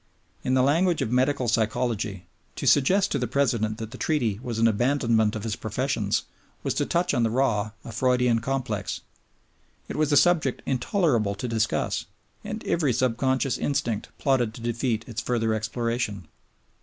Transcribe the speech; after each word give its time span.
In 0.43 0.55
the 0.55 0.63
language 0.63 1.03
of 1.03 1.11
medical 1.11 1.47
psychology, 1.47 2.25
to 2.55 2.65
suggest 2.65 3.11
to 3.11 3.19
the 3.19 3.27
President 3.27 3.77
that 3.77 3.91
the 3.91 3.99
Treaty 3.99 4.39
was 4.41 4.57
an 4.57 4.67
abandonment 4.67 5.35
of 5.35 5.43
his 5.43 5.55
professions 5.55 6.23
was 6.63 6.73
to 6.73 6.87
touch 6.87 7.13
on 7.13 7.21
the 7.21 7.29
raw 7.29 7.69
a 7.85 7.91
Freudian 7.91 8.39
complex. 8.39 9.01
It 9.87 9.95
was 9.95 10.11
a 10.11 10.17
subject 10.17 10.63
intolerable 10.65 11.35
to 11.35 11.47
discuss, 11.47 12.07
and 12.43 12.65
every 12.65 12.93
subconscious 12.93 13.59
instinct 13.59 14.09
plotted 14.17 14.55
to 14.55 14.61
defeat 14.61 15.07
its 15.07 15.21
further 15.21 15.53
exploration. 15.53 16.27